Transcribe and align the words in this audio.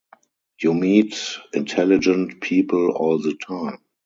You 0.59 0.73
meet 0.73 1.15
intelligent 1.53 2.41
people 2.41 2.89
all 2.89 3.19
the 3.19 3.35
time. 3.35 3.83